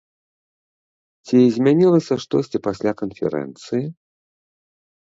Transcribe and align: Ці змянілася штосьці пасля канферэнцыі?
Ці 1.27 1.39
змянілася 1.59 2.13
штосьці 2.25 2.65
пасля 2.71 2.91
канферэнцыі? 3.05 3.85